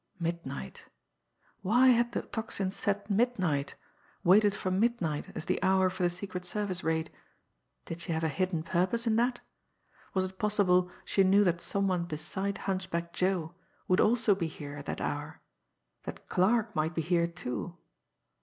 Midnight! 0.17 0.85
Why 1.61 1.89
had 1.89 2.13
the 2.13 2.23
Tocsin 2.23 2.71
set 2.71 3.07
midnight, 3.07 3.75
waited 4.23 4.55
for 4.55 4.71
midnight 4.71 5.31
as 5.35 5.45
the 5.45 5.61
hour 5.61 5.91
for 5.91 6.01
the 6.01 6.09
Secret 6.09 6.43
Service 6.43 6.83
raid? 6.83 7.11
Did 7.85 8.01
she 8.01 8.11
have 8.11 8.23
a 8.23 8.27
hidden 8.27 8.63
purpose 8.63 9.05
in 9.05 9.15
that? 9.17 9.41
Was 10.15 10.25
it 10.25 10.39
possible 10.39 10.89
she 11.05 11.23
knew 11.23 11.43
that 11.43 11.61
some 11.61 11.87
one 11.87 12.05
beside 12.05 12.57
Hunchback 12.57 13.13
Joe 13.13 13.53
would 13.87 13.99
also 13.99 14.33
be 14.33 14.47
here 14.47 14.75
at 14.75 14.87
that 14.87 15.01
hour 15.01 15.39
that 16.05 16.27
Clarke 16.27 16.75
might 16.75 16.95
be 16.95 17.03
here, 17.03 17.27
too! 17.27 17.77